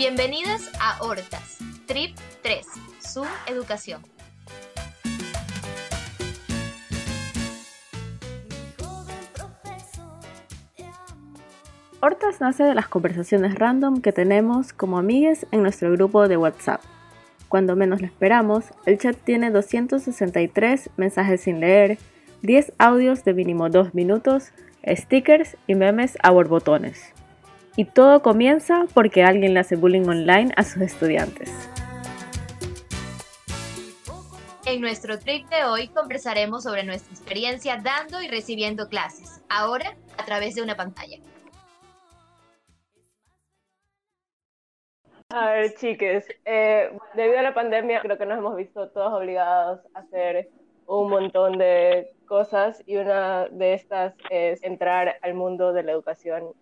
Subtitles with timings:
[0.00, 2.66] Bienvenidos a Hortas, Trip 3,
[3.02, 4.00] Zoom Educación.
[12.00, 16.80] Hortas nace de las conversaciones random que tenemos como amigues en nuestro grupo de WhatsApp.
[17.50, 21.98] Cuando menos lo esperamos, el chat tiene 263 mensajes sin leer,
[22.40, 27.12] 10 audios de mínimo 2 minutos, stickers y memes a borbotones.
[27.76, 31.50] Y todo comienza porque alguien le hace bullying online a sus estudiantes.
[34.66, 40.24] En nuestro trip de hoy conversaremos sobre nuestra experiencia dando y recibiendo clases, ahora a
[40.24, 41.18] través de una pantalla.
[45.30, 49.80] A ver, chiques, eh, debido a la pandemia creo que nos hemos visto todos obligados
[49.94, 50.50] a hacer
[50.86, 56.52] un montón de cosas y una de estas es entrar al mundo de la educación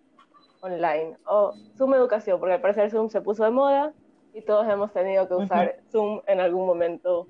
[0.61, 3.93] online o Zoom Educación, porque al parecer Zoom se puso de moda
[4.33, 7.27] y todos hemos tenido que usar Zoom en algún momento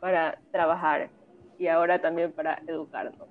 [0.00, 1.10] para trabajar
[1.58, 3.28] y ahora también para educarnos.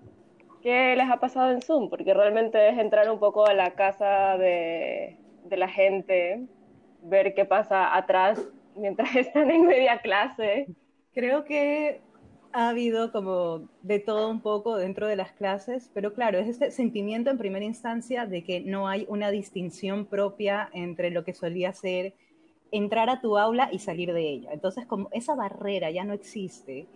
[0.62, 1.90] ¿Qué les ha pasado en Zoom?
[1.90, 6.48] Porque realmente es entrar un poco a la casa de, de la gente,
[7.04, 8.42] ver qué pasa atrás
[8.76, 10.68] mientras están en media clase.
[11.14, 12.02] Creo que
[12.56, 16.72] ha habido como de todo un poco dentro de las clases, pero claro, es este
[16.72, 21.74] sentimiento en primera instancia de que no hay una distinción propia entre lo que solía
[21.74, 22.14] ser
[22.72, 24.52] entrar a tu aula y salir de ella.
[24.54, 26.88] Entonces, como esa barrera ya no existe,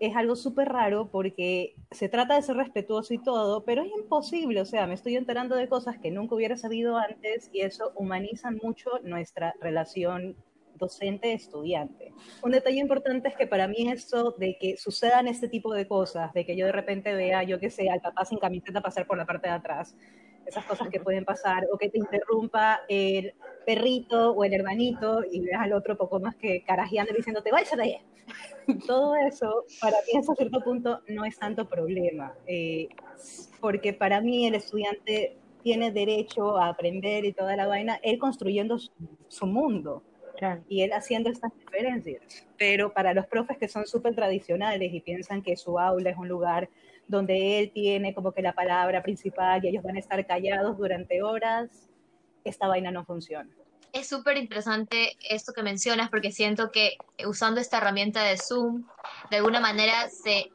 [0.00, 4.60] es algo súper raro porque se trata de ser respetuoso y todo, pero es imposible,
[4.60, 8.50] o sea, me estoy enterando de cosas que nunca hubiera sabido antes y eso humaniza
[8.50, 10.36] mucho nuestra relación
[10.76, 12.12] docente-estudiante.
[12.42, 16.32] Un detalle importante es que para mí eso de que sucedan este tipo de cosas,
[16.32, 19.18] de que yo de repente vea, yo qué sé, al papá sin camiseta pasar por
[19.18, 19.94] la parte de atrás,
[20.46, 25.40] esas cosas que pueden pasar, o que te interrumpa el perrito o el hermanito y
[25.40, 27.96] veas al otro poco más que carajeando diciéndote, vaya de ahí.
[28.86, 32.88] Todo eso, para mí, hasta cierto punto, no es tanto problema, eh,
[33.60, 38.78] porque para mí el estudiante tiene derecho a aprender y toda la vaina, él construyendo
[38.78, 40.04] su mundo
[40.68, 42.46] y él haciendo estas diferencias.
[42.56, 46.28] Pero para los profes que son súper tradicionales y piensan que su aula es un
[46.28, 46.68] lugar
[47.08, 51.22] donde él tiene como que la palabra principal y ellos van a estar callados durante
[51.22, 51.88] horas,
[52.44, 53.48] esta vaina no funciona.
[53.92, 58.84] Es súper interesante esto que mencionas porque siento que usando esta herramienta de Zoom,
[59.30, 60.50] de alguna manera se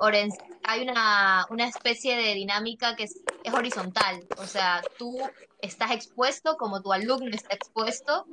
[0.63, 4.23] hay una, una especie de dinámica que es, es horizontal.
[4.37, 5.17] O sea, tú
[5.61, 8.27] estás expuesto como tu alumno está expuesto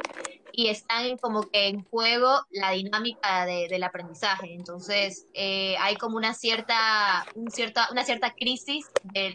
[0.52, 4.54] y están como que en juego la dinámica de, del aprendizaje.
[4.54, 8.86] Entonces, eh, hay como una cierta, un cierta, una cierta crisis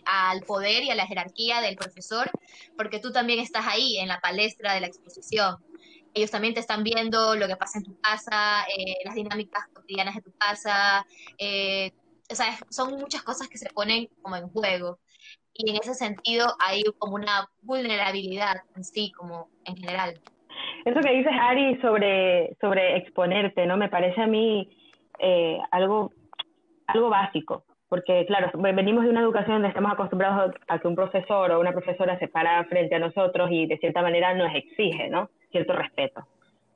[0.06, 2.32] al poder y a la jerarquía del profesor,
[2.76, 5.58] porque tú también estás ahí en la palestra de la exposición.
[6.14, 10.16] Ellos también te están viendo lo que pasa en tu casa, eh, las dinámicas cotidianas
[10.16, 11.06] de tu casa.
[11.38, 11.92] Eh,
[12.30, 15.00] o sea, son muchas cosas que se ponen como en juego
[15.56, 20.20] y en ese sentido hay como una vulnerabilidad en sí, como en general.
[20.86, 23.78] Eso que dices, Ari, sobre, sobre exponerte, ¿no?
[23.78, 24.70] Me parece a mí
[25.20, 26.12] eh, algo,
[26.88, 31.52] algo básico, porque claro, venimos de una educación donde estamos acostumbrados a que un profesor
[31.52, 35.30] o una profesora se para frente a nosotros y de cierta manera nos exige, ¿no?
[35.52, 36.28] Cierto respeto.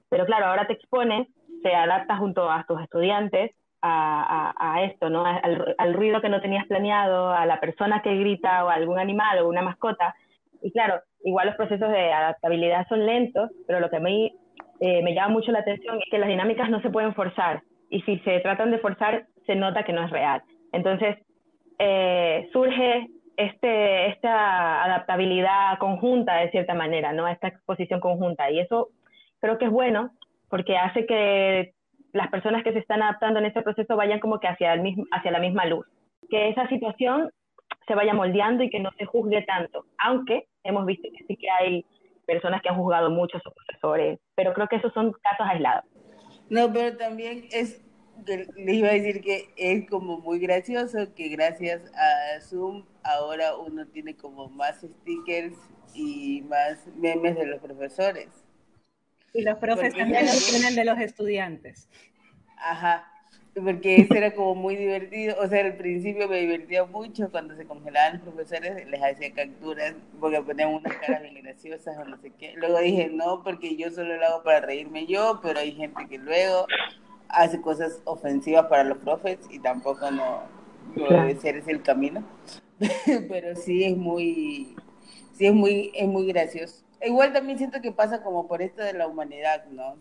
[0.09, 1.27] Pero claro, ahora te expones,
[1.63, 3.51] te adaptas junto a tus estudiantes
[3.87, 5.25] a, esto, ¿no?
[5.25, 9.39] Al, ruido que no tenías planeado, a la persona que grita o a algún animal
[9.39, 10.15] o una mascota.
[10.61, 14.31] Y claro, igual los procesos de adaptabilidad son lentos, pero lo que a mí
[14.79, 17.61] eh, me llama mucho la atención es que las dinámicas no se pueden forzar.
[17.89, 20.41] Y si se tratan de forzar, se nota que no es real.
[20.71, 21.17] Entonces,
[21.79, 27.27] eh, surge este, esta adaptabilidad conjunta de cierta manera, ¿no?
[27.27, 28.49] Esta exposición conjunta.
[28.51, 28.89] Y eso
[29.39, 30.11] creo que es bueno
[30.49, 31.73] porque hace que
[32.13, 35.05] las personas que se están adaptando en este proceso vayan como que hacia, el mismo,
[35.11, 35.85] hacia la misma luz.
[36.29, 37.31] Que esa situación
[37.87, 41.49] se vaya moldeando y que no se juzgue tanto, aunque hemos visto que sí que
[41.49, 41.85] hay
[42.25, 45.85] personas que han juzgado mucho a sus profesores, pero creo que esos son casos aislados.
[46.49, 47.85] No, pero también es,
[48.25, 53.85] les iba a decir que es como muy gracioso que gracias a Zoom ahora uno
[53.87, 55.57] tiene como más stickers
[55.93, 58.46] y más memes de los profesores.
[59.33, 61.89] Y los profes también los tienen de los estudiantes.
[62.57, 63.07] Ajá,
[63.53, 65.35] porque eso era como muy divertido.
[65.39, 69.95] O sea, al principio me divertía mucho cuando se congelaban los profesores, les hacía capturas
[70.19, 72.53] porque ponían unas caras bien graciosas o no sé qué.
[72.55, 76.17] Luego dije, no, porque yo solo lo hago para reírme yo, pero hay gente que
[76.17, 76.67] luego
[77.29, 80.43] hace cosas ofensivas para los profes y tampoco no,
[80.95, 82.23] debe ser ese el camino.
[83.29, 84.75] pero sí es muy,
[85.33, 86.86] sí es muy, es muy gracioso.
[87.01, 89.97] Igual también siento que pasa como por esto de la humanidad, ¿no?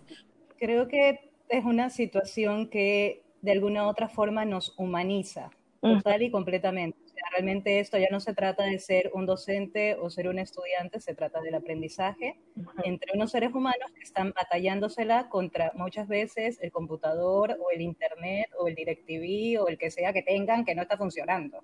[0.59, 5.51] Creo que es una situación que de alguna u otra forma nos humaniza
[5.81, 6.99] total y completamente.
[7.33, 11.15] realmente esto ya no se trata de ser un docente o ser un estudiante, se
[11.15, 12.39] trata del aprendizaje
[12.85, 18.49] entre unos seres humanos que están batallándosela contra muchas veces el computador o el internet
[18.59, 21.63] o el DirecTV o el que sea que tengan que no está funcionando.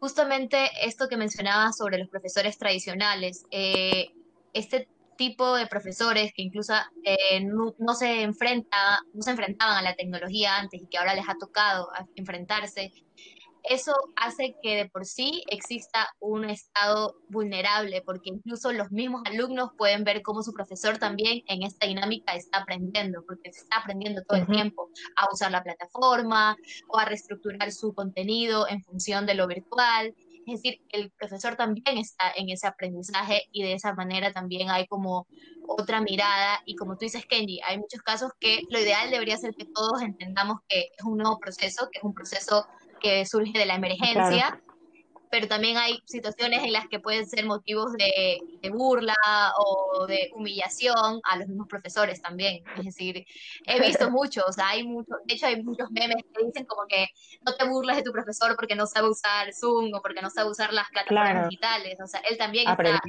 [0.00, 4.10] Justamente esto que mencionaba sobre los profesores tradicionales, eh,
[4.54, 6.74] este tipo de profesores que incluso
[7.04, 11.28] eh, no, se enfrenta, no se enfrentaban a la tecnología antes y que ahora les
[11.28, 12.92] ha tocado enfrentarse,
[13.64, 19.70] eso hace que de por sí exista un estado vulnerable, porque incluso los mismos alumnos
[19.78, 24.22] pueden ver cómo su profesor también en esta dinámica está aprendiendo, porque se está aprendiendo
[24.28, 26.56] todo el tiempo a usar la plataforma
[26.88, 30.14] o a reestructurar su contenido en función de lo virtual.
[30.46, 34.86] Es decir, el profesor también está en ese aprendizaje y de esa manera también hay
[34.86, 35.26] como
[35.66, 36.60] otra mirada.
[36.66, 40.02] Y como tú dices, Kenji, hay muchos casos que lo ideal debería ser que todos
[40.02, 42.66] entendamos que es un nuevo proceso, que es un proceso
[43.00, 44.60] que surge de la emergencia,
[45.34, 49.16] pero también hay situaciones en las que pueden ser motivos de, burla
[49.58, 52.62] o de humillación a los mismos profesores también.
[52.78, 53.26] Es decir,
[53.66, 56.86] he visto muchos, o sea, hay muchos, de hecho hay muchos memes que dicen como
[56.86, 57.08] que
[57.44, 60.50] no te burles de tu profesor porque no sabe usar Zoom o porque no sabe
[60.50, 63.00] usar las plataformas digitales, o sea, él también está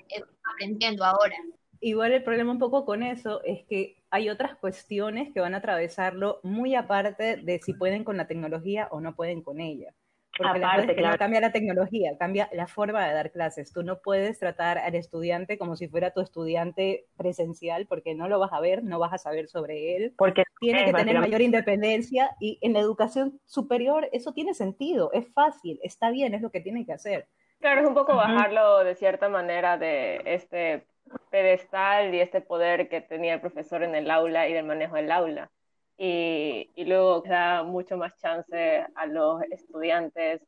[0.52, 1.36] aprendiendo ahora.
[1.80, 5.58] Igual el problema un poco con eso es que hay otras cuestiones que van a
[5.58, 9.94] atravesarlo muy aparte de si pueden con la tecnología o no pueden con ella.
[10.38, 13.72] Porque aparte, no cambia la tecnología, cambia la forma de dar clases.
[13.72, 18.40] Tú no puedes tratar al estudiante como si fuera tu estudiante presencial porque no lo
[18.40, 20.14] vas a ver, no vas a saber sobre él.
[20.18, 25.32] Porque tiene que tener mayor independencia y en la educación superior eso tiene sentido, es
[25.34, 27.28] fácil, está bien, es lo que tienen que hacer.
[27.60, 30.86] Claro, es un poco bajarlo de cierta manera de este
[31.30, 35.12] pedestal y este poder que tenía el profesor en el aula y del manejo del
[35.12, 35.50] aula.
[35.98, 40.42] Y, y luego da mucho más chance a los estudiantes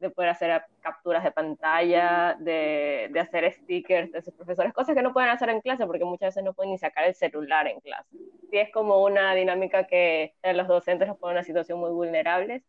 [0.00, 5.02] de poder hacer capturas de pantalla, de, de, hacer stickers de sus profesores, cosas que
[5.02, 7.80] no pueden hacer en clase porque muchas veces no pueden ni sacar el celular en
[7.80, 8.16] clase.
[8.50, 12.62] Sí es como una dinámica que los docentes los pone en una situación muy vulnerable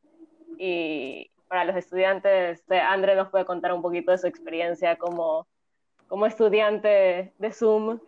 [0.58, 5.48] y para los estudiantes, André nos puede contar un poquito de su experiencia como
[6.08, 8.00] como estudiante de Zoom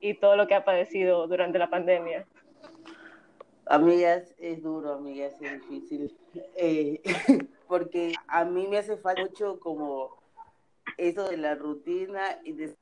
[0.00, 2.26] y todo lo que ha padecido durante la pandemia?
[3.70, 6.12] Amigas, es duro, amigas, es difícil.
[6.56, 7.00] Eh,
[7.68, 10.16] porque a mí me hace falta mucho como
[10.96, 12.74] eso de la rutina y de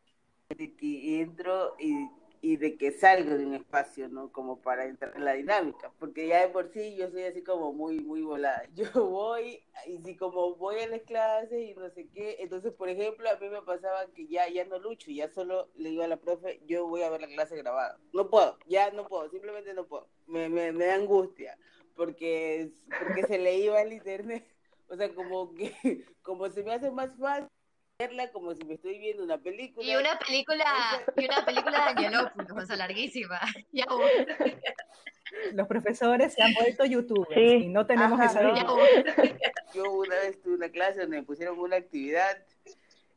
[0.48, 2.08] que entro y
[2.40, 4.30] y de que salgo de un espacio, ¿no?
[4.32, 7.72] Como para entrar en la dinámica, porque ya de por sí yo soy así como
[7.72, 8.62] muy, muy volada.
[8.74, 12.88] Yo voy, y si como voy a las clases y no sé qué, entonces, por
[12.88, 16.08] ejemplo, a mí me pasaba que ya, ya no lucho, ya solo le digo a
[16.08, 17.98] la profe, yo voy a ver la clase grabada.
[18.12, 20.08] No puedo, ya no puedo, simplemente no puedo.
[20.26, 21.58] Me, me, me da angustia,
[21.96, 24.44] porque, porque se le iba el internet.
[24.90, 27.50] O sea, como que, como se me hace más fácil
[28.00, 29.84] verla como si me estoy viendo una película.
[29.84, 30.64] Y una película,
[31.16, 33.40] y una película de Angelopoulos, o sea, larguísima.
[35.52, 38.40] Los profesores se han vuelto youtubers y no tenemos esa
[39.74, 42.40] Yo una vez tuve una clase donde me pusieron una actividad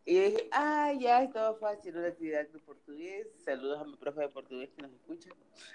[0.04, 3.28] y dije, ah, ya estaba fácil una actividad de portugués.
[3.46, 5.30] Saludos a mi profe de portugués que nos escucha.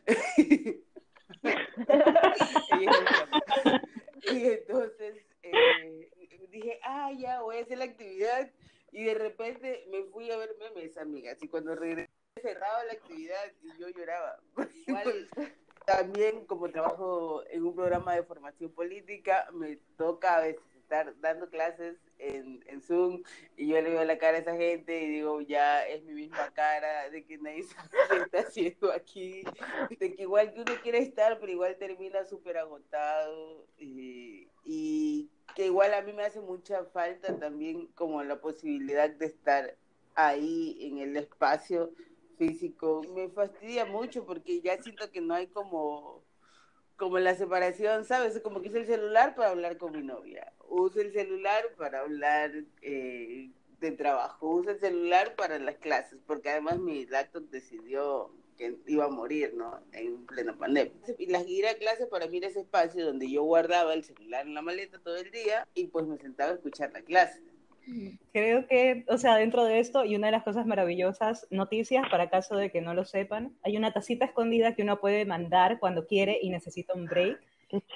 [4.33, 6.11] y entonces eh,
[6.51, 8.51] dije, ah, ya voy a hacer la actividad
[8.97, 12.09] y de repente me fui a ver memes, amigas, y cuando regresé
[12.41, 14.41] cerraba la actividad y yo lloraba.
[15.87, 21.51] También como trabajo en un programa de formación política, me toca a veces estar dando
[21.51, 23.23] clases en, en Zoom
[23.57, 26.51] y yo le veo la cara a esa gente y digo, ya es mi misma
[26.55, 29.45] cara, de que nadie sabe qué está haciendo aquí,
[29.91, 35.67] de que igual que uno quiere estar, pero igual termina súper agotado y, y que
[35.67, 39.75] igual a mí me hace mucha falta también como la posibilidad de estar
[40.15, 41.93] ahí en el espacio
[42.37, 43.01] físico.
[43.15, 46.23] Me fastidia mucho porque ya siento que no hay como
[46.99, 48.39] como la separación, ¿sabes?
[48.41, 52.53] Como que uso el celular para hablar con mi novia, uso el celular para hablar
[52.83, 58.77] eh, de trabajo, uso el celular para las clases, porque además mi laptop decidió que
[58.87, 59.81] iba a morir, ¿no?
[59.93, 60.93] En plena pandemia.
[61.19, 64.47] Y las ir a clase para mí era ese espacio donde yo guardaba el celular
[64.47, 67.43] en la maleta todo el día y pues me sentaba a escuchar la clase.
[68.33, 72.31] Creo que, o sea, dentro de esto, y una de las cosas maravillosas, noticias para
[72.31, 76.07] caso de que no lo sepan, hay una tacita escondida que uno puede mandar cuando
[76.07, 77.41] quiere y necesita un break.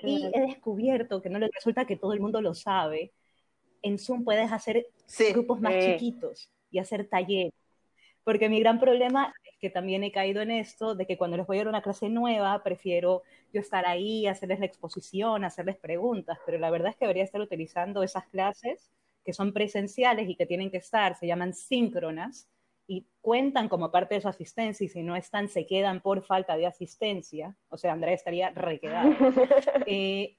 [0.02, 3.12] Y he descubierto que no le resulta que todo el mundo lo sabe.
[3.82, 4.86] En Zoom puedes hacer
[5.32, 7.52] grupos más chiquitos y hacer talleres
[8.24, 11.46] Porque mi gran problema es que también he caído en esto de que cuando les
[11.46, 13.22] voy a dar una clase nueva, prefiero
[13.52, 17.40] yo estar ahí, hacerles la exposición, hacerles preguntas, pero la verdad es que debería estar
[17.40, 18.90] utilizando esas clases
[19.24, 22.48] que son presenciales y que tienen que estar, se llaman síncronas,
[22.90, 26.56] y cuentan como parte de su asistencia y si no están se quedan por falta
[26.56, 29.04] de asistencia, o sea, Andrea estaría requedada.
[29.86, 30.34] Eh,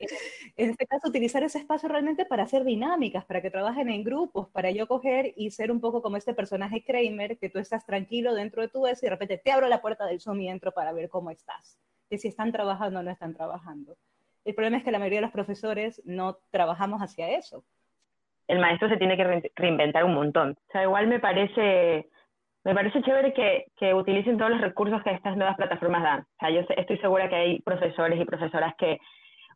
[0.57, 4.49] en este caso, utilizar ese espacio realmente para hacer dinámicas, para que trabajen en grupos,
[4.49, 8.33] para yo coger y ser un poco como este personaje Kramer, que tú estás tranquilo
[8.33, 10.73] dentro de tu eso y de repente te abro la puerta del Zoom y entro
[10.73, 11.79] para ver cómo estás,
[12.09, 13.95] que si están trabajando o no están trabajando.
[14.43, 17.63] El problema es que la mayoría de los profesores no trabajamos hacia eso.
[18.47, 20.57] El maestro se tiene que reinventar un montón.
[20.67, 22.09] O sea, igual me parece
[22.63, 26.19] me parece chévere que, que, utilicen todos los recursos que estas nuevas plataformas dan.
[26.21, 28.99] O sea, yo estoy segura que hay profesores y profesoras que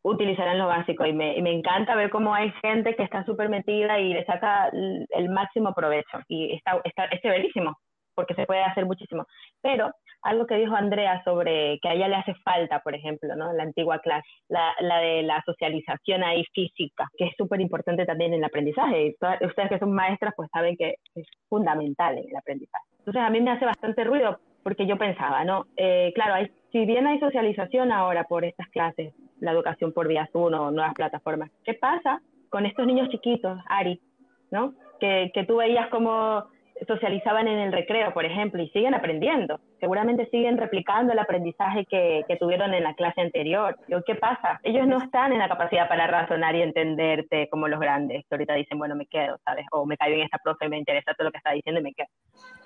[0.06, 3.50] utilizarán lo básico y me, y me encanta ver cómo hay gente que está súper
[3.50, 6.20] metida y le saca el, máximo provecho.
[6.28, 7.76] Y está, está, es chéverísimo,
[8.14, 9.26] porque se puede hacer muchísimo.
[9.62, 13.52] Pero algo que dijo Andrea sobre que a ella le hace falta, por ejemplo, ¿no?
[13.54, 18.34] La antigua clase, la, la de la socialización ahí física, que es súper importante también
[18.34, 19.16] en el aprendizaje.
[19.42, 22.95] ustedes que son maestras, pues saben que es fundamental en el aprendizaje.
[23.06, 25.68] Entonces a mí me hace bastante ruido porque yo pensaba, ¿no?
[25.78, 30.28] Eh, claro, hay, si bien hay socialización ahora por estas clases, la educación por vía
[30.34, 32.20] Zoom o nuevas plataformas, ¿qué pasa
[32.50, 34.02] con estos niños chiquitos, Ari,
[34.50, 34.74] ¿no?
[35.00, 36.46] Que, que tú veías como
[36.88, 39.60] socializaban en el recreo, por ejemplo, y siguen aprendiendo.
[39.80, 43.78] Seguramente siguen replicando el aprendizaje que, tuvieron en la clase anterior.
[44.06, 44.60] ¿Qué pasa?
[44.64, 48.56] Ellos no están en la capacidad para razonar y entenderte como los grandes, que ahorita
[48.56, 49.66] dicen, bueno, me quedo, ¿sabes?
[49.72, 51.94] O me caigo en esta profe, me interesa todo lo que está diciendo y me
[51.94, 52.08] quedo.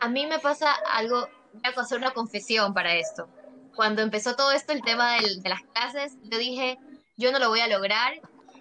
[0.02, 3.28] A mí me pasa algo, voy a hacer una confesión para esto.
[3.76, 6.78] Cuando empezó todo esto, el tema de las clases, yo dije,
[7.16, 8.14] yo no lo voy a lograr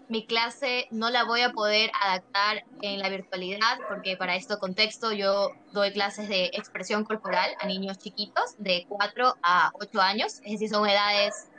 [0.09, 5.13] mi clase no la voy a poder adaptar en la virtualidad porque para esto contexto
[5.13, 10.53] yo doy clases de expresión corporal a niños chiquitos de 4 a 8 años, es
[10.53, 11.51] decir, son edades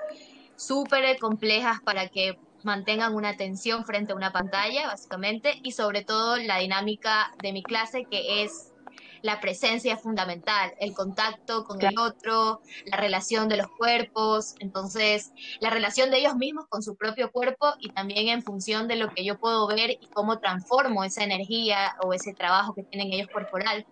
[0.55, 6.35] súper complejas para que mantengan una atención frente a una pantalla, básicamente, y sobre todo
[6.37, 8.73] la dinámica de mi clase que es
[9.21, 15.31] la presencia es fundamental, el contacto con el otro, la relación de los cuerpos, entonces
[15.59, 19.09] la relación de ellos mismos con su propio cuerpo y también en función de lo
[19.09, 23.29] que yo puedo ver y cómo transformo esa energía o ese trabajo que tienen ellos
[23.31, 23.85] corporal.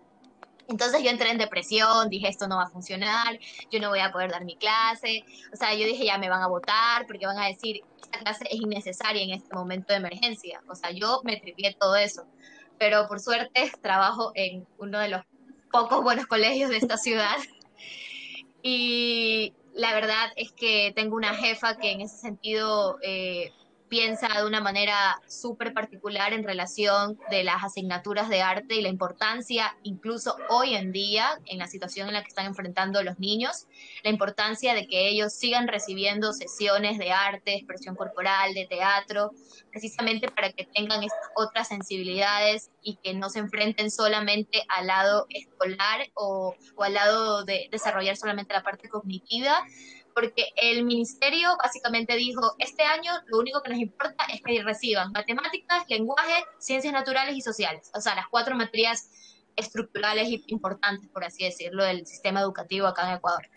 [0.68, 3.38] Entonces yo entré en depresión, dije esto no va a funcionar,
[3.70, 6.42] yo no voy a poder dar mi clase, o sea, yo dije ya me van
[6.42, 10.62] a votar porque van a decir esta clase es innecesaria en este momento de emergencia,
[10.68, 12.26] o sea, yo me tripié todo eso
[12.78, 15.22] pero por suerte trabajo en uno de los
[15.70, 17.36] pocos buenos colegios de esta ciudad.
[18.62, 23.52] Y la verdad es que tengo una jefa que en ese sentido eh,
[23.88, 28.88] piensa de una manera súper particular en relación de las asignaturas de arte y la
[28.88, 33.66] importancia, incluso hoy en día, en la situación en la que están enfrentando los niños,
[34.04, 39.32] la importancia de que ellos sigan recibiendo sesiones de arte, expresión corporal, de teatro,
[39.70, 45.26] precisamente para que tengan estas otras sensibilidades y que no se enfrenten solamente al lado
[45.30, 49.64] escolar o, o al lado de desarrollar solamente la parte cognitiva,
[50.20, 55.12] porque el ministerio básicamente dijo, este año lo único que nos importa es que reciban
[55.12, 59.10] matemáticas, lenguaje, ciencias naturales y sociales, o sea, las cuatro materias
[59.54, 63.48] estructurales y importantes, por así decirlo, del sistema educativo acá en Ecuador.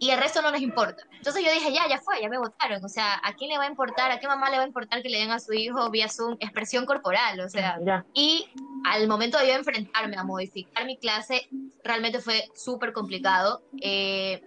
[0.00, 1.04] Y el resto no les importa.
[1.12, 2.84] Entonces yo dije, ya, ya fue, ya me votaron.
[2.84, 5.02] O sea, ¿a quién le va a importar, a qué mamá le va a importar
[5.02, 7.40] que le den a su hijo vía Zoom expresión corporal?
[7.40, 7.78] O sea,
[8.14, 8.48] y
[8.84, 11.48] al momento de yo enfrentarme a modificar mi clase,
[11.82, 13.62] realmente fue súper complicado.
[13.82, 14.40] Eh,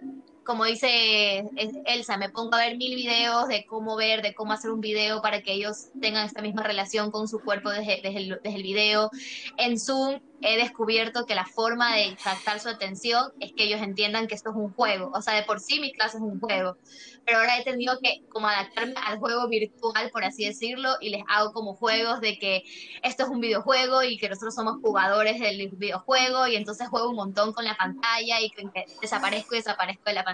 [0.44, 1.44] como dice
[1.86, 5.22] Elsa, me pongo a ver mil videos de cómo ver, de cómo hacer un video
[5.22, 8.62] para que ellos tengan esta misma relación con su cuerpo desde, desde, el, desde el
[8.62, 9.10] video.
[9.56, 14.26] En Zoom he descubierto que la forma de captar su atención es que ellos entiendan
[14.26, 15.12] que esto es un juego.
[15.14, 16.76] O sea, de por sí mi clase es un juego.
[17.24, 21.22] Pero ahora he tenido que como adaptarme al juego virtual, por así decirlo, y les
[21.28, 22.64] hago como juegos de que
[23.04, 27.16] esto es un videojuego y que nosotros somos jugadores del videojuego y entonces juego un
[27.16, 28.68] montón con la pantalla y que
[29.00, 30.31] desaparezco y desaparezco de la pantalla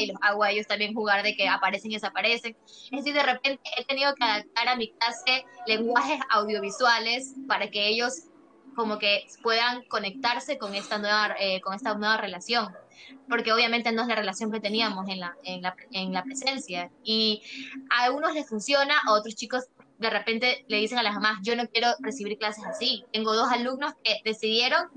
[0.00, 2.56] y los hago a ellos también jugar de que aparecen y desaparecen.
[2.90, 7.88] Es decir, de repente he tenido que adaptar a mi clase lenguajes audiovisuales para que
[7.88, 8.24] ellos
[8.74, 12.68] como que puedan conectarse con esta nueva, eh, con esta nueva relación,
[13.28, 16.90] porque obviamente no es la relación que teníamos en la, en la, en la presencia.
[17.02, 17.42] Y
[17.90, 19.64] a algunos les funciona, a otros chicos
[19.98, 23.04] de repente le dicen a las mamás, yo no quiero recibir clases así.
[23.12, 24.88] Tengo dos alumnos que decidieron,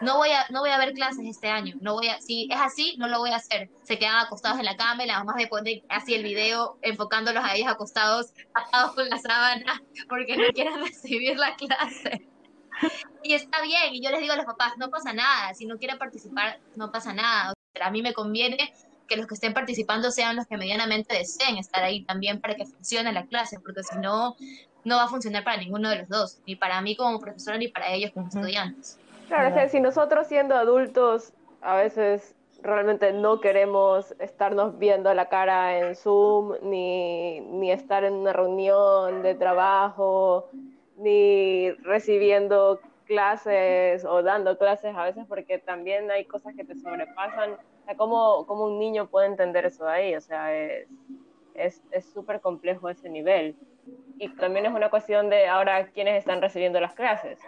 [0.00, 2.60] no voy a, no voy a ver clases este año, no voy a, si es
[2.60, 3.70] así, no lo voy a hacer.
[3.82, 7.44] Se quedan acostados en la cama y las mamás me ponen así el video enfocándolos
[7.44, 12.28] a ellos acostados, atados con la sábana, porque no quieren recibir la clase.
[13.22, 15.78] Y está bien, y yo les digo a los papás, no pasa nada, si no
[15.78, 17.54] quieren participar, no pasa nada.
[17.72, 18.72] Pero a mí me conviene
[19.08, 22.66] que los que estén participando sean los que medianamente deseen estar ahí también para que
[22.66, 24.36] funcione la clase, porque si no,
[24.84, 27.68] no va a funcionar para ninguno de los dos, ni para mí como profesora, ni
[27.68, 28.98] para ellos como estudiantes.
[29.34, 35.28] Claro, o sea, si nosotros siendo adultos a veces realmente no queremos estarnos viendo la
[35.28, 40.50] cara en Zoom, ni, ni estar en una reunión de trabajo,
[40.96, 47.54] ni recibiendo clases o dando clases a veces porque también hay cosas que te sobrepasan.
[47.54, 50.14] O sea, ¿cómo, cómo un niño puede entender eso ahí?
[50.14, 50.86] O sea, es
[52.14, 53.56] súper es, complejo ese nivel.
[54.16, 57.40] Y también es una cuestión de ahora quiénes están recibiendo las clases.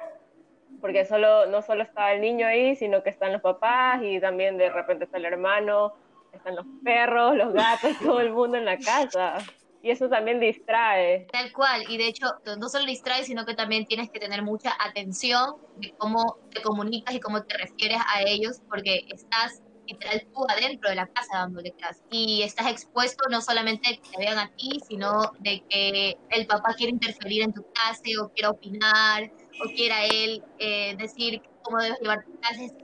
[0.80, 4.58] Porque solo, no solo está el niño ahí, sino que están los papás y también
[4.58, 5.92] de repente está el hermano,
[6.32, 9.38] están los perros, los gatos, todo el mundo en la casa
[9.86, 11.28] y eso también distrae.
[11.30, 12.26] Tal cual, y de hecho
[12.58, 17.14] no solo distrae, sino que también tienes que tener mucha atención de cómo te comunicas
[17.14, 21.72] y cómo te refieres a ellos, porque estás literal tú adentro de la casa dándole
[21.78, 22.02] clases.
[22.10, 26.46] Y estás expuesto no solamente de que te vean a ti, sino de que el
[26.48, 29.30] papá quiere interferir en tu clase o quiera opinar
[29.64, 32.24] o quiera él eh, decir cómo debes llevar.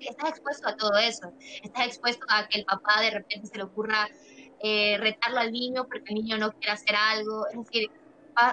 [0.01, 1.33] Estás expuesto a todo eso.
[1.63, 4.09] Estás expuesto a que el papá de repente se le ocurra
[4.65, 7.91] eh, retarlo al niño porque el niño no quiere hacer algo, es decir,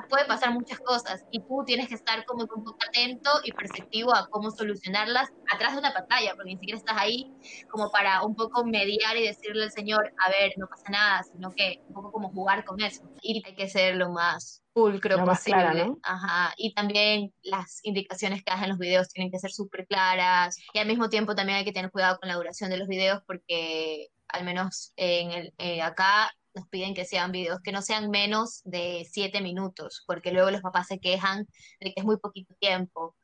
[0.09, 4.13] puede pasar muchas cosas y tú tienes que estar como un poco atento y perceptivo
[4.13, 7.33] a cómo solucionarlas atrás de una pantalla, porque ni siquiera estás ahí
[7.69, 11.51] como para un poco mediar y decirle al señor, a ver, no pasa nada, sino
[11.51, 13.03] que un poco como jugar con eso.
[13.21, 15.93] Y hay que ser lo más pulcro posible.
[16.03, 16.53] Ajá.
[16.57, 20.57] Y también las indicaciones que das en los videos tienen que ser súper claras.
[20.73, 23.21] Y al mismo tiempo también hay que tener cuidado con la duración de los videos
[23.25, 28.09] porque al menos en el, eh, acá nos piden que sean videos que no sean
[28.09, 31.47] menos de siete minutos, porque luego los papás se quejan
[31.79, 33.15] de que es muy poquito tiempo.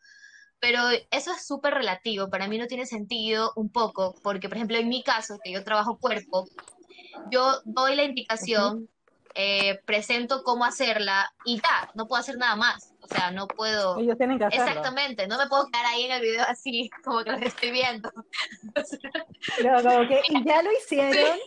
[0.60, 4.78] Pero eso es súper relativo, para mí no tiene sentido un poco, porque por ejemplo
[4.78, 6.46] en mi caso, que yo trabajo cuerpo,
[7.30, 8.90] yo doy la indicación,
[9.36, 12.95] eh, presento cómo hacerla y ya, no puedo hacer nada más.
[13.06, 14.00] O sea, no puedo.
[14.00, 14.66] Ellos tienen que hacerlo.
[14.66, 18.12] Exactamente, no me puedo quedar ahí en el video así, como que lo estoy viendo.
[19.64, 21.38] no, como que, y ya lo hicieron,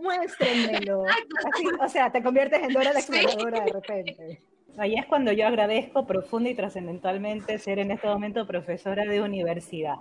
[0.00, 1.04] muéstrenmelo.
[1.06, 4.42] Así, o sea, te conviertes en Dora la exploradora de repente.
[4.76, 9.96] Ahí es cuando yo agradezco profunda y trascendentalmente ser en este momento profesora de universidad.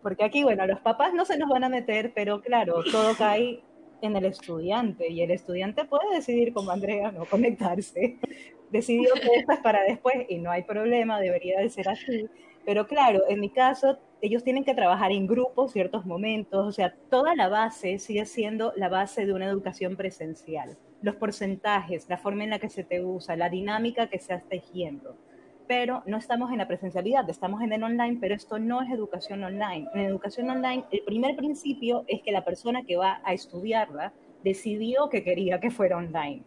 [0.00, 3.64] Porque aquí, bueno, los papás no se nos van a meter, pero claro, todo cae
[4.06, 8.18] en el estudiante y el estudiante puede decidir como Andrea no conectarse.
[8.70, 12.26] Decidió que esto es para después y no hay problema, debería de ser así.
[12.64, 16.94] Pero claro, en mi caso, ellos tienen que trabajar en grupos ciertos momentos, o sea,
[17.10, 20.76] toda la base sigue siendo la base de una educación presencial.
[21.02, 24.48] Los porcentajes, la forma en la que se te usa, la dinámica que se está
[24.48, 25.16] tejiendo
[25.66, 29.42] pero no estamos en la presencialidad, estamos en el online, pero esto no es educación
[29.42, 29.88] online.
[29.94, 35.08] En educación online, el primer principio es que la persona que va a estudiarla decidió
[35.08, 36.42] que quería que fuera online.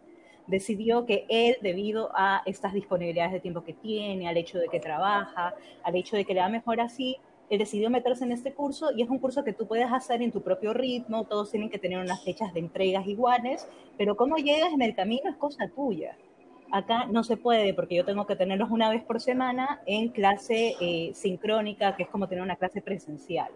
[0.46, 4.80] Decidió que él, debido a estas disponibilidades de tiempo que tiene, al hecho de que
[4.80, 7.16] trabaja, al hecho de que le va mejor así,
[7.50, 10.32] él decidió meterse en este curso y es un curso que tú puedes hacer en
[10.32, 14.72] tu propio ritmo, todos tienen que tener unas fechas de entregas iguales, pero cómo llegas
[14.72, 16.16] en el camino es cosa tuya.
[16.70, 20.74] Acá no se puede porque yo tengo que tenerlos una vez por semana en clase
[20.80, 23.50] eh, sincrónica, que es como tener una clase presencial.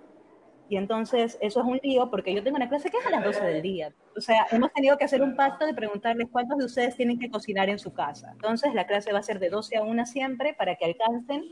[0.69, 3.23] Y entonces eso es un lío porque yo tengo una clase que es a las
[3.23, 3.93] 12 del día.
[4.17, 7.31] O sea, hemos tenido que hacer un pacto de preguntarles cuántos de ustedes tienen que
[7.31, 8.31] cocinar en su casa.
[8.33, 11.45] Entonces la clase va a ser de 12 a 1 siempre para que alcancen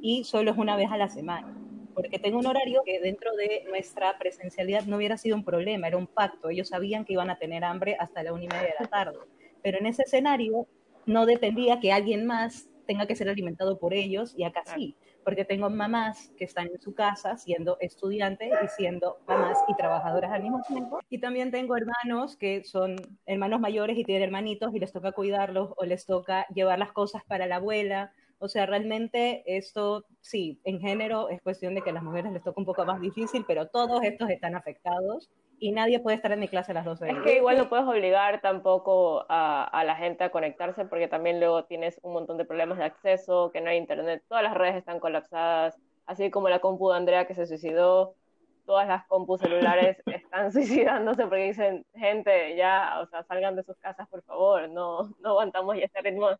[0.00, 1.54] y solo es una vez a la semana.
[1.94, 5.98] Porque tengo un horario que dentro de nuestra presencialidad no hubiera sido un problema, era
[5.98, 6.48] un pacto.
[6.48, 9.18] Ellos sabían que iban a tener hambre hasta la una y media de la tarde.
[9.62, 10.66] Pero en ese escenario
[11.06, 15.44] no dependía que alguien más tenga que ser alimentado por ellos y acá sí, porque
[15.44, 20.42] tengo mamás que están en su casa siendo estudiantes y siendo mamás y trabajadoras al
[20.42, 21.00] mismo tiempo.
[21.08, 25.72] Y también tengo hermanos que son hermanos mayores y tienen hermanitos y les toca cuidarlos
[25.76, 28.12] o les toca llevar las cosas para la abuela.
[28.42, 32.42] O sea, realmente esto, sí, en género es cuestión de que a las mujeres les
[32.42, 36.40] toca un poco más difícil, pero todos estos están afectados y nadie puede estar en
[36.40, 39.94] mi clase a las 12 Es que igual no puedes obligar tampoco a, a, la
[39.94, 43.70] gente a conectarse porque también luego tienes un montón de problemas de acceso, que no
[43.70, 47.46] hay internet, todas las redes están colapsadas, así como la compu de Andrea que se
[47.46, 48.16] suicidó,
[48.66, 53.76] todas las compus celulares están suicidándose porque dicen, gente, ya, o sea, salgan de sus
[53.76, 56.30] casas, por favor, no, no aguantamos ya este ritmo.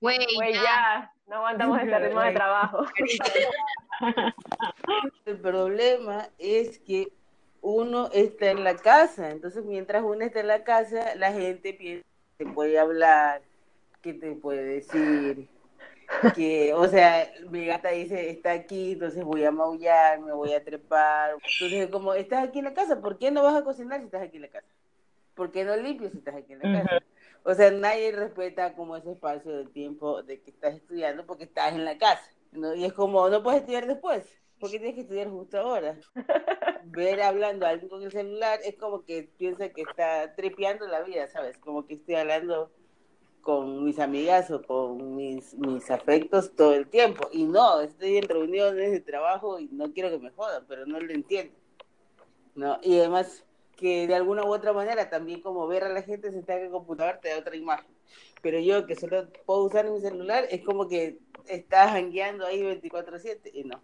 [0.00, 0.18] Güey,
[0.52, 1.12] ya.
[1.26, 2.84] no aguantamos este ritmo de trabajo.
[5.26, 7.08] El problema es que
[7.62, 9.30] uno está en la casa.
[9.30, 12.04] Entonces, mientras uno está en la casa, la gente piensa
[12.36, 13.40] que te puede hablar,
[14.02, 15.48] que te puede decir.
[16.34, 20.62] que, o sea, mi gata dice, está aquí, entonces voy a maullar, me voy a
[20.62, 21.36] trepar.
[21.60, 24.22] Entonces, como, estás aquí en la casa, ¿por qué no vas a cocinar si estás
[24.22, 24.68] aquí en la casa?
[25.34, 27.04] ¿Por qué no limpias si estás aquí en la casa?
[27.44, 31.74] O sea, nadie respeta como ese espacio de tiempo de que estás estudiando porque estás
[31.74, 32.74] en la casa, ¿no?
[32.74, 34.24] Y es como, no puedes estudiar después,
[34.58, 35.98] porque tienes que estudiar justo ahora.
[36.84, 41.02] Ver hablando a alguien con el celular es como que piensa que está tripeando la
[41.02, 41.58] vida, ¿sabes?
[41.58, 42.70] Como que estoy hablando
[43.42, 47.28] con mis amigas o con mis, mis afectos todo el tiempo.
[47.30, 50.98] Y no, estoy en reuniones de trabajo y no quiero que me jodan, pero no
[50.98, 51.54] lo entiendo.
[52.54, 52.78] ¿no?
[52.82, 53.44] Y además
[53.76, 56.70] que de alguna u otra manera también como ver a la gente sentada en el
[56.70, 57.94] computador te da otra imagen.
[58.42, 63.50] Pero yo que solo puedo usar mi celular es como que estás hangueando ahí 24/7
[63.52, 63.82] y no.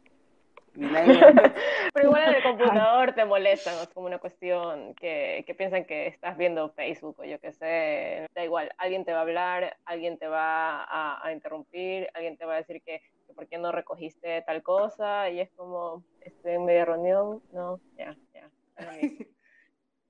[1.95, 6.07] Pero igual en el computador te molestan, es como una cuestión que, que, piensan que
[6.07, 10.17] estás viendo Facebook o yo qué sé, da igual, alguien te va a hablar, alguien
[10.17, 13.73] te va a, a interrumpir, alguien te va a decir que, que, por qué no
[13.73, 18.49] recogiste tal cosa y es como, estoy en media reunión, no, ya, ya.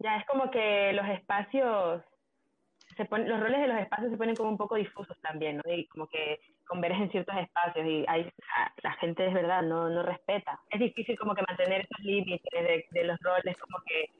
[0.00, 2.02] Ya, es como que los espacios,
[2.96, 5.72] se los roles de los espacios se ponen como un poco difusos también, ¿no?
[5.72, 8.32] Y como que convergen en ciertos espacios y hay,
[8.82, 10.58] la gente es verdad, no, no respeta.
[10.70, 14.10] Es difícil como que mantener esos límites de, de los roles como que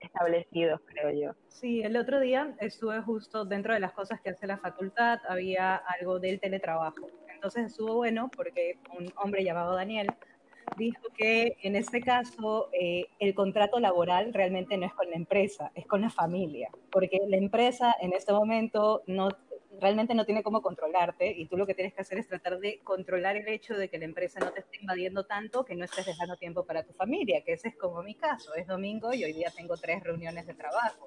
[0.00, 1.32] establecidos, creo yo.
[1.48, 5.76] Sí, el otro día estuve justo dentro de las cosas que hace la facultad, había
[5.76, 7.06] algo del teletrabajo.
[7.32, 10.08] Entonces estuvo bueno porque un hombre llamado Daniel
[10.76, 15.70] dijo que en este caso eh, el contrato laboral realmente no es con la empresa,
[15.74, 19.28] es con la familia, porque la empresa en este momento no
[19.80, 22.80] realmente no tiene cómo controlarte y tú lo que tienes que hacer es tratar de
[22.84, 26.06] controlar el hecho de que la empresa no te esté invadiendo tanto que no estés
[26.06, 29.32] dejando tiempo para tu familia, que ese es como mi caso, es domingo y hoy
[29.32, 31.06] día tengo tres reuniones de trabajo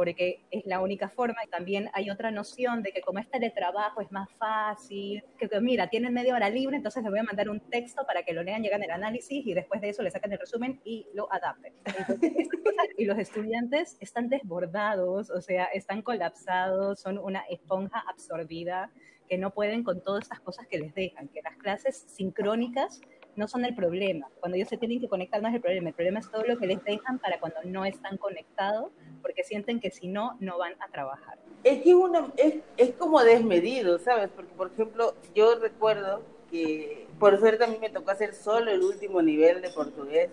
[0.00, 1.42] porque es la única forma.
[1.50, 5.90] También hay otra noción de que como este de trabajo es más fácil, que, mira,
[5.90, 8.62] tienen media hora libre, entonces les voy a mandar un texto para que lo lean,
[8.62, 11.74] llegan el análisis y después de eso le sacan el resumen y lo adapten.
[12.96, 18.90] y los estudiantes están desbordados, o sea, están colapsados, son una esponja absorbida
[19.28, 23.02] que no pueden con todas estas cosas que les dejan, que las clases sincrónicas
[23.40, 24.28] no son el problema.
[24.38, 26.58] Cuando ellos se tienen que conectar no es el problema, el problema es todo lo
[26.58, 30.74] que les dejan para cuando no están conectados, porque sienten que si no, no van
[30.80, 31.38] a trabajar.
[31.64, 34.28] Es que una, es, es como desmedido, ¿sabes?
[34.36, 38.82] Porque, por ejemplo, yo recuerdo que por suerte a mí me tocó hacer solo el
[38.82, 40.28] último nivel de portugués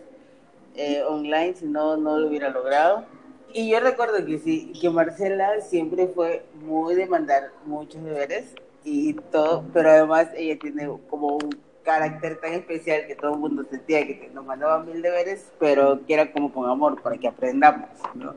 [0.75, 3.05] eh, online, si no, no lo hubiera logrado.
[3.53, 9.13] Y yo recuerdo que sí, que Marcela siempre fue muy de mandar muchos deberes y
[9.13, 14.05] todo, pero además ella tiene como un carácter tan especial que todo el mundo sentía
[14.05, 18.35] que nos mandaba mil deberes, pero que era como con amor para que aprendamos, ¿no?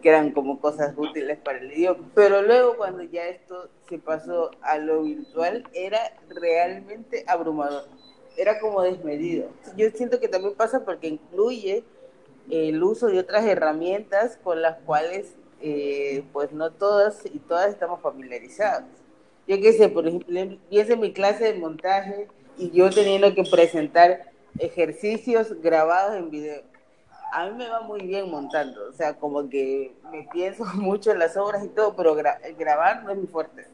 [0.00, 2.08] que eran como cosas útiles para el idioma.
[2.14, 7.88] Pero luego cuando ya esto se pasó a lo virtual, era realmente abrumador,
[8.36, 9.48] era como desmedido.
[9.76, 11.82] Yo siento que también pasa porque incluye
[12.50, 18.00] el uso de otras herramientas con las cuales eh, pues no todas y todas estamos
[18.00, 18.88] familiarizados.
[19.48, 22.28] Yo qué sé, por ejemplo, hice mi clase de montaje
[22.62, 26.62] y yo teniendo que presentar ejercicios grabados en video.
[27.32, 31.18] A mí me va muy bien montando, o sea, como que me pienso mucho en
[31.18, 33.66] las obras y todo, pero grabar no es muy fuerte,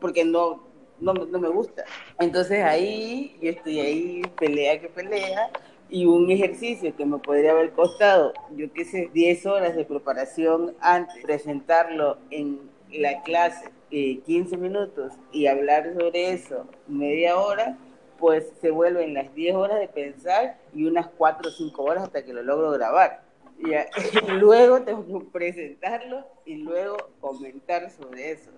[0.00, 0.62] porque no,
[1.00, 1.84] no, no, me gusta.
[2.18, 5.50] Entonces ahí, yo estoy ahí, pelea que pelea,
[5.88, 10.74] y un ejercicio que me podría haber costado, yo qué sé, 10 horas de preparación
[10.80, 12.60] antes, presentarlo en
[12.92, 17.78] la clase, eh, 15 minutos, y hablar sobre eso media hora,
[18.20, 22.24] pues se vuelven las 10 horas de pensar y unas 4 o 5 horas hasta
[22.24, 23.22] que lo logro grabar.
[23.58, 23.72] Y
[24.32, 28.50] luego tengo que presentarlo y luego comentar sobre eso.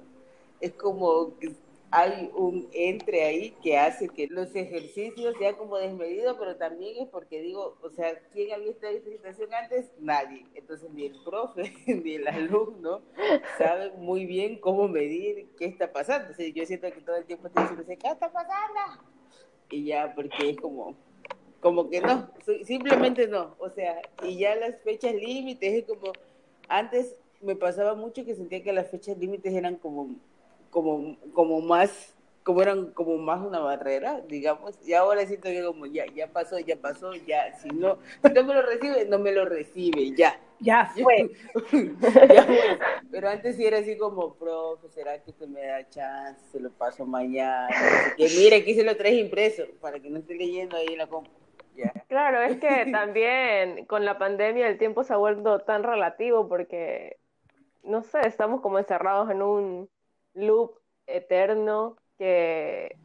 [0.60, 1.52] Es como que
[1.90, 7.08] hay un entre ahí que hace que los ejercicios sean como desmedidos, pero también es
[7.08, 9.92] porque digo, o sea, ¿quién había estado en esta situación antes?
[9.98, 10.46] Nadie.
[10.54, 13.02] Entonces ni el profe ni el alumno
[13.58, 16.32] saben muy bien cómo medir qué está pasando.
[16.32, 19.11] O yo siento que todo el tiempo estoy diciendo, ¿qué está pasando?
[19.72, 20.94] Y ya, porque es como,
[21.60, 22.30] como que no,
[22.64, 26.12] simplemente no, o sea, y ya las fechas límites es como,
[26.68, 30.14] antes me pasaba mucho que sentía que las fechas límites eran como,
[30.70, 35.86] como, como más, como eran como más una barrera, digamos, y ahora siento que como
[35.86, 39.32] ya, ya pasó, ya pasó, ya, si no, si no me lo recibe, no me
[39.32, 40.38] lo recibe, ya.
[40.58, 41.28] Ya fue.
[42.32, 42.78] ya fue.
[43.10, 46.40] Pero antes sí era así como, profe, ¿será que usted me da chance?
[46.52, 47.68] Se lo paso mañana.
[48.16, 51.08] que mire, aquí se lo traes impreso para que no esté leyendo ahí en la
[51.08, 51.30] compu.
[52.08, 57.18] Claro, es que también con la pandemia el tiempo se ha vuelto tan relativo porque,
[57.82, 59.90] no sé, estamos como encerrados en un
[60.34, 62.96] loop eterno que,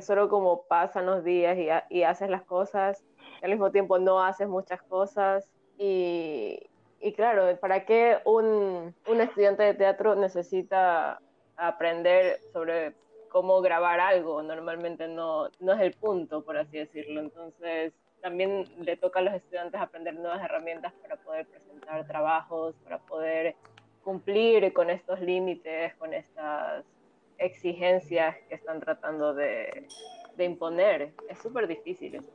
[0.00, 1.56] solo como pasan los días
[1.90, 3.04] y, haces las cosas,
[3.42, 5.48] al mismo tiempo no haces muchas cosas
[5.78, 6.58] y,
[7.00, 11.20] y claro, ¿para qué un, un estudiante de teatro necesita
[11.56, 12.94] aprender sobre
[13.28, 14.42] cómo grabar algo?
[14.42, 17.20] Normalmente no, no es el punto, por así decirlo.
[17.20, 22.98] Entonces, también le toca a los estudiantes aprender nuevas herramientas para poder presentar trabajos, para
[22.98, 23.54] poder
[24.02, 26.84] cumplir con estos límites, con estas
[27.38, 29.86] exigencias que están tratando de,
[30.36, 31.12] de imponer.
[31.28, 32.32] Es súper difícil eso.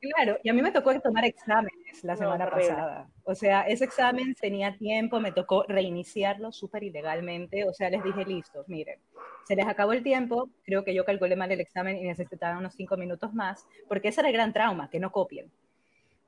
[0.00, 3.06] Claro, y a mí me tocó tomar exámenes la semana pasada.
[3.24, 7.68] O sea, ese examen tenía tiempo, me tocó reiniciarlo súper ilegalmente.
[7.68, 8.98] O sea, les dije, listo, miren,
[9.46, 12.74] se les acabó el tiempo, creo que yo calculé mal el examen y necesitaban unos
[12.74, 15.50] cinco minutos más, porque ese era el gran trauma, que no copien.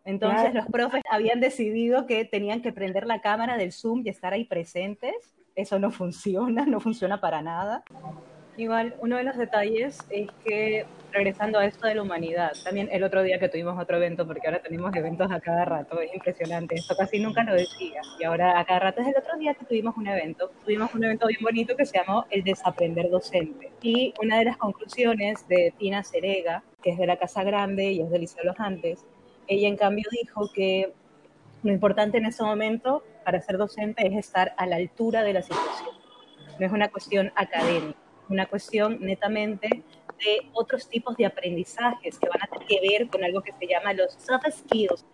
[0.05, 4.35] Entonces los profes habían decidido que tenían que prender la cámara del Zoom y estar
[4.35, 5.15] ahí presentes.
[5.55, 7.85] Eso no funciona, no funciona para nada.
[8.57, 13.03] Igual, uno de los detalles es que, regresando a esto de la humanidad, también el
[13.03, 16.75] otro día que tuvimos otro evento, porque ahora tenemos eventos a cada rato, es impresionante,
[16.75, 19.65] esto casi nunca lo decía, y ahora a cada rato es el otro día que
[19.65, 24.13] tuvimos un evento, tuvimos un evento bien bonito que se llamó El Desaprender Docente, y
[24.23, 28.11] una de las conclusiones de Tina Serega, que es de la Casa Grande y es
[28.11, 29.07] de Liceo Los Andes,
[29.49, 30.93] ella en cambio dijo que
[31.63, 35.43] lo importante en ese momento para ser docente es estar a la altura de la
[35.43, 35.91] situación,
[36.59, 37.99] no es una cuestión académica
[38.33, 43.23] una cuestión netamente de otros tipos de aprendizajes que van a tener que ver con
[43.25, 45.05] algo que se llama los soft skills,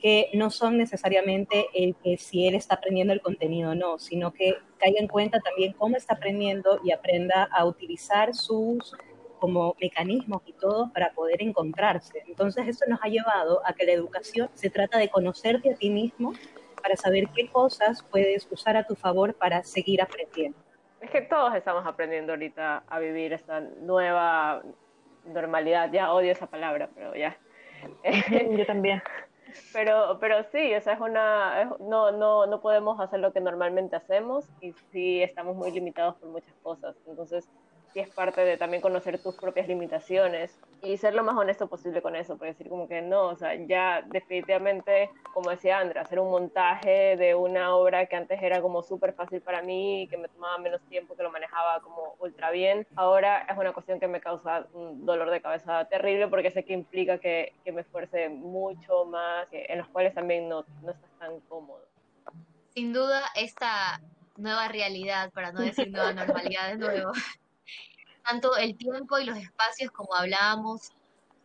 [0.00, 4.32] que no son necesariamente el que si él está aprendiendo el contenido o no, sino
[4.32, 8.94] que caiga en cuenta también cómo está aprendiendo y aprenda a utilizar sus
[9.38, 12.22] como mecanismos y todo para poder encontrarse.
[12.28, 15.90] Entonces eso nos ha llevado a que la educación se trata de conocerte a ti
[15.90, 16.32] mismo
[16.82, 20.58] para saber qué cosas puedes usar a tu favor para seguir aprendiendo.
[21.00, 24.62] Es que todos estamos aprendiendo ahorita a vivir esta nueva
[25.24, 25.90] normalidad.
[25.92, 27.36] Ya odio esa palabra, pero ya.
[28.56, 29.02] Yo también.
[29.72, 34.48] Pero, pero sí, esa es una, no, no, no podemos hacer lo que normalmente hacemos
[34.60, 36.96] y sí estamos muy limitados por muchas cosas.
[37.06, 37.48] Entonces,
[37.92, 42.02] sí es parte de también conocer tus propias limitaciones y ser lo más honesto posible
[42.02, 46.18] con eso, porque decir como que no, o sea, ya definitivamente, como decía Andrea, hacer
[46.18, 50.28] un montaje de una obra que antes era como súper fácil para mí, que me
[50.28, 54.20] tomaba menos tiempo, que lo manejaba como ultra bien, ahora es una cuestión que me
[54.20, 59.04] causa un dolor de cabeza terrible porque sé que implica que, que me esfuerce mucho
[59.04, 61.82] más, en los cuales también no, no estás tan cómodo.
[62.74, 64.00] Sin duda, esta
[64.36, 67.12] nueva realidad, para no decir nueva normalidad de nuevo,
[68.22, 70.92] tanto el tiempo y los espacios, como hablábamos,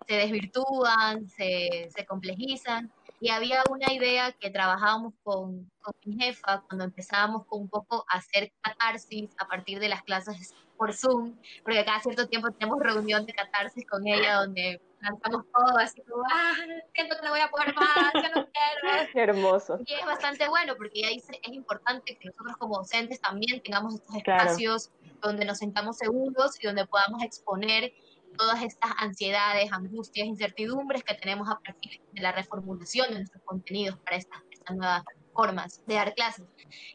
[0.08, 2.92] se desvirtúan, se, se complejizan.
[3.20, 8.06] Y había una idea que trabajábamos con, con, mi jefa cuando empezábamos con un poco
[8.10, 12.80] a hacer catarsis a partir de las clases por Zoom, porque cada cierto tiempo tenemos
[12.80, 16.54] reunión de catarsis con ella donde lanzamos todo así como, ah,
[16.94, 19.10] siento que no voy a poder más, ya no quiero.
[19.14, 19.80] Hermoso.
[19.86, 24.16] Y es bastante bueno porque ahí es importante que nosotros como docentes también tengamos estos
[24.16, 27.94] espacios claro donde nos sentamos seguros y donde podamos exponer
[28.38, 33.98] todas estas ansiedades, angustias, incertidumbres que tenemos a partir de la reformulación de nuestros contenidos
[34.00, 36.46] para estas, nuevas formas de dar clases.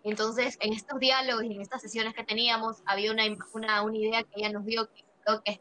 [0.05, 4.23] Entonces, en estos diálogos y en estas sesiones que teníamos, había una, una, una idea
[4.25, 5.61] que ella nos dio que creo que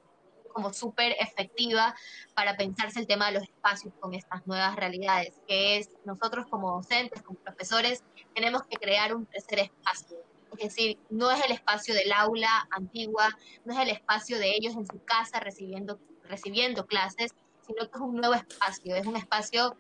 [0.52, 1.96] como súper efectiva
[2.34, 6.72] para pensarse el tema de los espacios con estas nuevas realidades, que es nosotros como
[6.72, 10.18] docentes, como profesores, tenemos que crear un tercer espacio,
[10.58, 14.76] es decir, no es el espacio del aula antigua, no es el espacio de ellos
[14.76, 17.34] en su casa recibiendo, recibiendo clases,
[17.66, 19.76] sino que es un nuevo espacio, es un espacio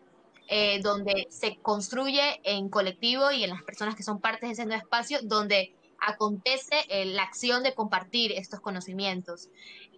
[0.48, 4.66] eh, donde se construye en colectivo y en las personas que son partes de ese
[4.66, 9.50] nuevo espacio, donde acontece eh, la acción de compartir estos conocimientos.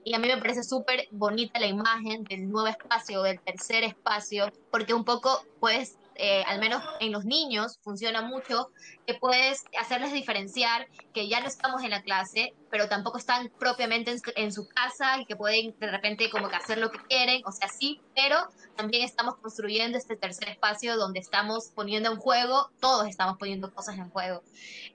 [0.04, 4.52] Y a mí me parece súper bonita la imagen del nuevo espacio, del tercer espacio,
[4.72, 8.70] porque un poco puedes eh, al menos en los niños, funciona mucho,
[9.06, 14.16] que puedes hacerles diferenciar que ya no estamos en la clase, pero tampoco están propiamente
[14.36, 17.52] en, su casa y que pueden de repente como que hacer lo que quieren, o
[17.52, 18.38] sea, sí, pero
[18.76, 23.98] también estamos construyendo este tercer espacio donde estamos poniendo en juego, todos estamos poniendo cosas
[23.98, 24.42] en juego.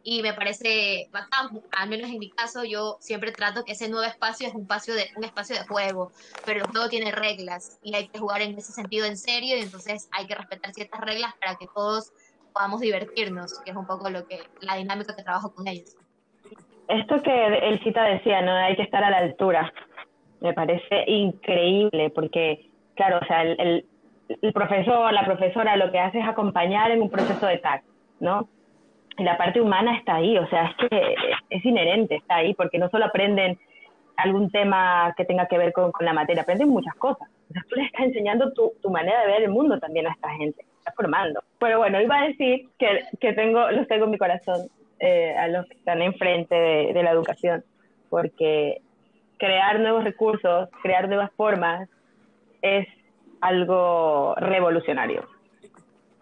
[0.03, 4.05] Y me parece bacán, al menos en mi caso, yo siempre trato que ese nuevo
[4.05, 6.13] espacio es un espacio de, un espacio de juego,
[6.45, 9.61] pero el juego tiene reglas y hay que jugar en ese sentido en serio y
[9.61, 12.13] entonces hay que respetar ciertas reglas para que todos
[12.53, 15.97] podamos divertirnos, que es un poco lo que la dinámica que trabajo con ellos.
[16.89, 18.53] Esto que el cita decía, ¿no?
[18.53, 19.73] Hay que estar a la altura.
[20.41, 23.85] Me parece increíble porque, claro, o sea, el,
[24.41, 27.83] el, profesor, la profesora lo que hace es acompañar en un proceso de TAC,
[28.21, 28.49] ¿no?
[29.19, 31.15] Y la parte humana está ahí, o sea, es que
[31.51, 33.59] es inherente, está ahí, porque no solo aprenden
[34.17, 37.29] algún tema que tenga que ver con, con la materia, aprenden muchas cosas.
[37.51, 40.13] O sea, tú les estás enseñando tu, tu manera de ver el mundo también a
[40.13, 40.65] esta gente,
[40.97, 41.43] formando.
[41.59, 44.69] Pero bueno, iba a decir que, que tengo, los tengo en mi corazón
[45.01, 47.65] eh, a los que están enfrente de, de la educación,
[48.11, 48.79] porque
[49.39, 51.89] crear nuevos recursos, crear nuevas formas,
[52.63, 52.87] es
[53.41, 55.27] algo revolucionario.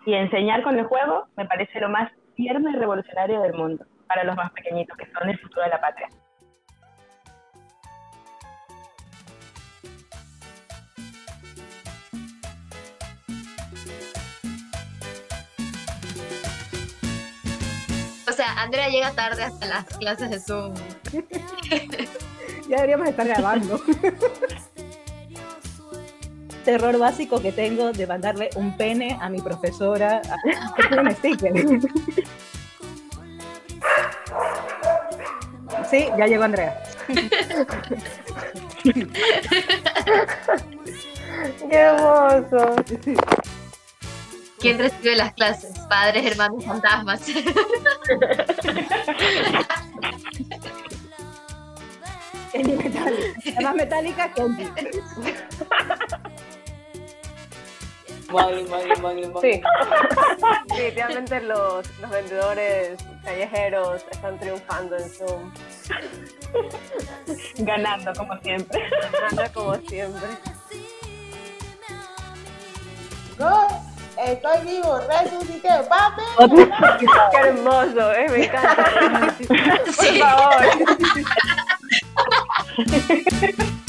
[0.05, 4.25] Y enseñar con el juego me parece lo más tierno y revolucionario del mundo para
[4.25, 6.09] los más pequeñitos, que son el futuro de la patria.
[18.47, 20.75] Sea, Andrea llega tarde hasta las clases de Zoom.
[22.69, 23.81] Ya deberíamos estar grabando.
[26.65, 30.21] Terror básico que tengo de mandarle un pene a mi profesora.
[30.77, 31.53] Es un sticker.
[35.89, 36.83] Sí, ya llegó Andrea.
[41.71, 42.75] ¡Qué hermoso!
[44.59, 45.79] ¿Quién recibe las clases?
[45.89, 47.23] Padres, hermanos, fantasmas.
[52.53, 53.51] Kenji metálica.
[53.55, 54.33] La más metálica.
[58.33, 59.53] Maggie, Maggie, Maggie, Maggie.
[59.55, 59.63] Sí.
[60.69, 65.53] Definitivamente los, los vendedores callejeros están triunfando en Zoom.
[67.59, 68.83] Ganando, como siempre.
[69.31, 70.29] Anda como siempre.
[73.39, 73.86] No,
[74.19, 76.23] estoy vivo, resucité, papi.
[77.31, 78.13] ¡Qué hermoso!
[78.13, 79.35] eh, me encanta.
[79.97, 80.65] Por favor.